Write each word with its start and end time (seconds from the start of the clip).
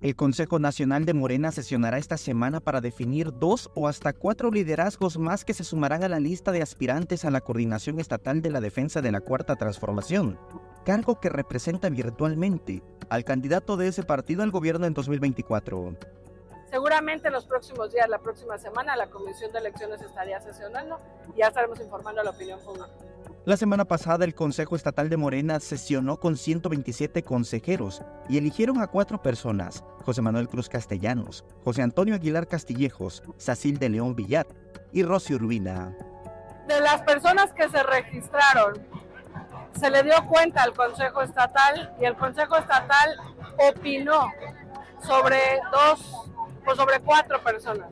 El 0.00 0.14
Consejo 0.14 0.60
Nacional 0.60 1.06
de 1.06 1.12
Morena 1.12 1.50
sesionará 1.50 1.98
esta 1.98 2.16
semana 2.16 2.60
para 2.60 2.80
definir 2.80 3.32
dos 3.36 3.68
o 3.74 3.88
hasta 3.88 4.12
cuatro 4.12 4.52
liderazgos 4.52 5.18
más 5.18 5.44
que 5.44 5.54
se 5.54 5.64
sumarán 5.64 6.04
a 6.04 6.08
la 6.08 6.20
lista 6.20 6.52
de 6.52 6.62
aspirantes 6.62 7.24
a 7.24 7.32
la 7.32 7.40
Coordinación 7.40 7.98
Estatal 7.98 8.40
de 8.40 8.50
la 8.50 8.60
Defensa 8.60 9.02
de 9.02 9.10
la 9.10 9.20
Cuarta 9.20 9.56
Transformación, 9.56 10.38
cargo 10.84 11.18
que 11.18 11.30
representa 11.30 11.88
virtualmente 11.88 12.80
al 13.08 13.24
candidato 13.24 13.76
de 13.76 13.88
ese 13.88 14.04
partido 14.04 14.44
al 14.44 14.52
gobierno 14.52 14.86
en 14.86 14.94
2024. 14.94 15.96
Seguramente 16.70 17.26
en 17.26 17.34
los 17.34 17.46
próximos 17.46 17.92
días, 17.92 18.08
la 18.08 18.20
próxima 18.20 18.56
semana, 18.56 18.94
la 18.94 19.10
Comisión 19.10 19.50
de 19.50 19.58
Elecciones 19.58 20.00
estaría 20.00 20.40
sesionando 20.40 21.00
y 21.34 21.38
ya 21.38 21.48
estaremos 21.48 21.80
informando 21.80 22.20
a 22.20 22.24
la 22.24 22.30
opinión 22.30 22.60
pública. 22.60 22.88
La 23.44 23.56
semana 23.56 23.86
pasada 23.86 24.24
el 24.24 24.34
Consejo 24.34 24.76
Estatal 24.76 25.08
de 25.08 25.16
Morena 25.16 25.58
sesionó 25.60 26.18
con 26.18 26.36
127 26.36 27.22
consejeros 27.22 28.02
y 28.28 28.36
eligieron 28.36 28.80
a 28.80 28.88
cuatro 28.88 29.22
personas, 29.22 29.84
José 30.04 30.20
Manuel 30.20 30.48
Cruz 30.48 30.68
Castellanos, 30.68 31.44
José 31.64 31.82
Antonio 31.82 32.14
Aguilar 32.14 32.46
Castillejos, 32.46 33.22
Sacil 33.38 33.78
de 33.78 33.88
León 33.88 34.14
Villar 34.14 34.46
y 34.92 35.02
Rosy 35.02 35.34
Urbina. 35.34 35.96
De 36.66 36.80
las 36.80 37.00
personas 37.02 37.52
que 37.54 37.68
se 37.70 37.82
registraron, 37.82 38.86
se 39.78 39.90
le 39.90 40.02
dio 40.02 40.14
cuenta 40.26 40.62
al 40.62 40.74
Consejo 40.74 41.22
Estatal 41.22 41.94
y 42.00 42.04
el 42.04 42.16
Consejo 42.16 42.56
Estatal 42.56 43.16
opinó 43.58 44.30
sobre 45.00 45.38
dos 45.72 46.28
pues 46.64 46.76
sobre 46.76 47.00
cuatro 47.00 47.42
personas. 47.42 47.88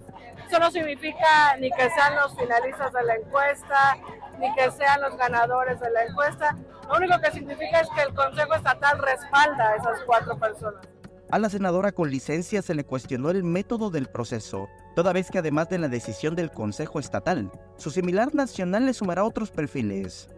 Eso 0.46 0.58
no 0.58 0.70
significa 0.70 1.56
ni 1.58 1.70
que 1.70 1.88
sean 1.90 2.14
los 2.16 2.36
finalistas 2.36 2.92
de 2.92 3.02
la 3.04 3.14
encuesta, 3.14 3.96
ni 4.38 4.54
que 4.54 4.70
sean 4.70 5.00
los 5.00 5.16
ganadores 5.16 5.80
de 5.80 5.90
la 5.90 6.04
encuesta. 6.04 6.56
Lo 6.88 6.96
único 6.96 7.18
que 7.20 7.30
significa 7.32 7.80
es 7.80 7.88
que 7.94 8.02
el 8.02 8.14
Consejo 8.14 8.54
Estatal 8.54 8.98
respalda 8.98 9.70
a 9.70 9.76
esas 9.76 10.00
cuatro 10.06 10.38
personas. 10.38 10.86
A 11.28 11.40
la 11.40 11.48
senadora 11.48 11.90
con 11.90 12.08
licencia 12.08 12.62
se 12.62 12.74
le 12.74 12.84
cuestionó 12.84 13.30
el 13.30 13.42
método 13.42 13.90
del 13.90 14.06
proceso, 14.06 14.68
toda 14.94 15.12
vez 15.12 15.28
que 15.28 15.38
además 15.38 15.68
de 15.68 15.78
la 15.78 15.88
decisión 15.88 16.36
del 16.36 16.52
Consejo 16.52 17.00
Estatal, 17.00 17.50
su 17.76 17.90
similar 17.90 18.32
nacional 18.32 18.86
le 18.86 18.94
sumará 18.94 19.24
otros 19.24 19.50
perfiles. 19.50 20.28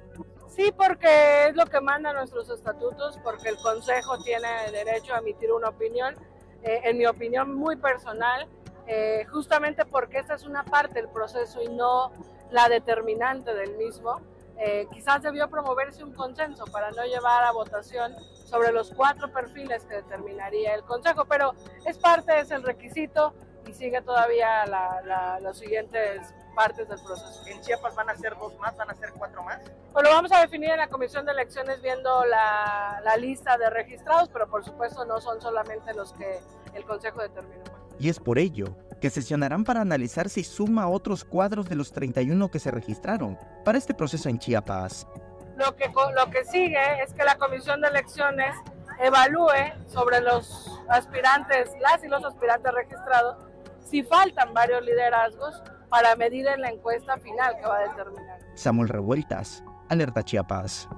Sí, 0.48 0.72
porque 0.74 1.48
es 1.48 1.56
lo 1.56 1.66
que 1.66 1.80
mandan 1.80 2.16
nuestros 2.16 2.48
estatutos, 2.48 3.18
porque 3.22 3.50
el 3.50 3.56
Consejo 3.58 4.18
tiene 4.24 4.48
derecho 4.72 5.14
a 5.14 5.18
emitir 5.18 5.52
una 5.52 5.68
opinión 5.68 6.16
eh, 6.62 6.80
en 6.84 6.96
mi 6.96 7.06
opinión 7.06 7.54
muy 7.54 7.76
personal, 7.76 8.48
eh, 8.86 9.26
justamente 9.30 9.84
porque 9.84 10.18
esta 10.18 10.34
es 10.34 10.44
una 10.44 10.64
parte 10.64 10.94
del 10.94 11.08
proceso 11.10 11.62
y 11.62 11.68
no 11.68 12.10
la 12.50 12.68
determinante 12.68 13.54
del 13.54 13.76
mismo. 13.76 14.20
Eh, 14.60 14.88
quizás 14.92 15.22
debió 15.22 15.48
promoverse 15.48 16.02
un 16.02 16.12
consenso 16.12 16.64
para 16.66 16.90
no 16.90 17.04
llevar 17.04 17.44
a 17.44 17.52
votación 17.52 18.16
sobre 18.44 18.72
los 18.72 18.92
cuatro 18.92 19.32
perfiles 19.32 19.84
que 19.84 19.96
determinaría 19.96 20.74
el 20.74 20.82
Consejo, 20.82 21.26
pero 21.26 21.54
es 21.84 21.96
parte, 21.98 22.40
es 22.40 22.50
el 22.50 22.64
requisito 22.64 23.34
y 23.68 23.72
sigue 23.72 24.02
todavía 24.02 24.66
la, 24.66 25.38
los 25.40 25.58
siguientes 25.58 26.34
partes 26.56 26.88
del 26.88 26.98
proceso. 27.00 27.46
¿En 27.46 27.60
Chiapas 27.60 27.94
van 27.94 28.10
a 28.10 28.16
ser 28.16 28.36
dos 28.36 28.58
más, 28.58 28.76
van 28.76 28.90
a 28.90 28.94
ser 28.94 29.12
cuatro 29.12 29.44
más? 29.44 29.60
Pues 29.92 30.04
lo 30.04 30.10
vamos 30.10 30.32
a 30.32 30.40
definir 30.40 30.70
en 30.70 30.78
la 30.78 30.88
comisión 30.88 31.24
de 31.24 31.32
elecciones 31.32 31.80
viendo 31.80 32.24
la, 32.24 33.00
la 33.04 33.16
lista 33.16 33.56
de 33.58 33.70
registrados, 33.70 34.28
pero 34.30 34.48
por 34.48 34.64
supuesto 34.64 35.04
no 35.04 35.20
son 35.20 35.40
solamente 35.40 35.94
los 35.94 36.12
que 36.14 36.40
el 36.74 36.84
Consejo 36.84 37.20
determinó. 37.20 37.62
Y 38.00 38.08
es 38.08 38.18
por 38.18 38.38
ello 38.38 38.74
que 39.00 39.10
sesionarán 39.10 39.64
para 39.64 39.80
analizar 39.80 40.28
si 40.28 40.44
suma 40.44 40.88
otros 40.88 41.24
cuadros 41.24 41.68
de 41.68 41.76
los 41.76 41.92
31 41.92 42.50
que 42.50 42.58
se 42.58 42.70
registraron 42.70 43.38
para 43.64 43.78
este 43.78 43.94
proceso 43.94 44.28
en 44.28 44.38
Chiapas. 44.38 45.06
Lo 45.56 45.74
que, 45.76 45.90
lo 46.14 46.30
que 46.30 46.44
sigue 46.44 47.02
es 47.02 47.12
que 47.14 47.24
la 47.24 47.36
comisión 47.36 47.80
de 47.80 47.88
elecciones 47.88 48.54
evalúe 49.00 49.72
sobre 49.86 50.20
los 50.20 50.80
aspirantes, 50.88 51.70
las 51.80 52.02
y 52.02 52.08
los 52.08 52.24
aspirantes 52.24 52.72
registrados, 52.72 53.36
si 53.84 54.02
faltan 54.02 54.52
varios 54.54 54.84
liderazgos 54.84 55.62
para 55.88 56.14
medir 56.16 56.46
en 56.46 56.60
la 56.60 56.70
encuesta 56.70 57.16
final 57.18 57.56
que 57.56 57.66
va 57.66 57.78
a 57.78 57.88
determinar. 57.88 58.38
Samuel 58.54 58.88
Revueltas, 58.88 59.64
Alerta 59.88 60.22
Chiapas. 60.22 60.88